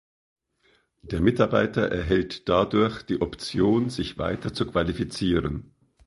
[1.03, 5.75] Der Mitarbeiter erhält dadurch die Option, sich weiter zu qualifizieren.